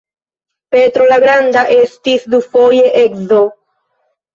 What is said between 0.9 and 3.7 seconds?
la Granda estis dufoje edzo.